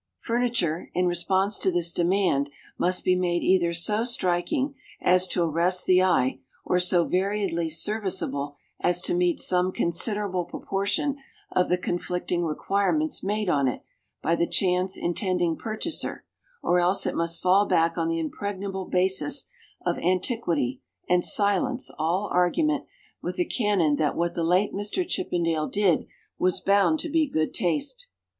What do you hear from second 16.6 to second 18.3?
or else it must fall back on the